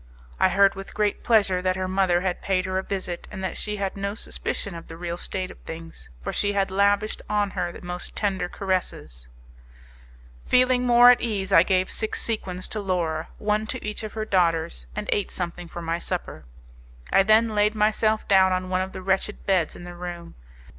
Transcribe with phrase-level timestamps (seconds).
[0.39, 3.55] I heard with great pleasure that her mother had paid her a visit, and that
[3.55, 7.51] she had no suspicion of the real state of things, for she had lavished on
[7.51, 9.27] her the most tender caresses.
[10.47, 14.25] Feeling more at ease I gave six sequins to Laura, one to each of her
[14.25, 16.45] daughters, and ate something for my supper:
[17.13, 20.33] I then laid myself down on one of the wretched beds in the room.